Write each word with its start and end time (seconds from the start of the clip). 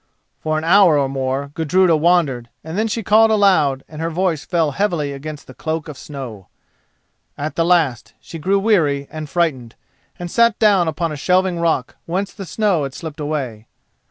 For 0.39 0.57
an 0.57 0.63
hour 0.63 0.97
or 0.97 1.07
more 1.07 1.51
Gudruda 1.53 1.95
wandered 1.95 2.49
and 2.63 2.75
then 2.75 2.87
she 2.87 3.03
called 3.03 3.29
aloud 3.29 3.83
and 3.87 4.01
her 4.01 4.09
voice 4.09 4.43
fell 4.45 4.71
heavily 4.71 5.11
against 5.13 5.45
the 5.45 5.53
cloak 5.53 5.87
of 5.87 5.95
snow. 5.95 6.47
At 7.37 7.55
the 7.55 7.63
last 7.63 8.15
she 8.19 8.39
grew 8.39 8.57
weary 8.57 9.07
and 9.11 9.29
frightened, 9.29 9.75
and 10.17 10.31
sat 10.31 10.57
down 10.57 10.87
upon 10.87 11.11
a 11.11 11.15
shelving 11.15 11.59
rock 11.59 11.97
whence 12.07 12.33
the 12.33 12.47
snow 12.47 12.81
had 12.81 12.95
slipped 12.95 13.19
away. 13.19 13.67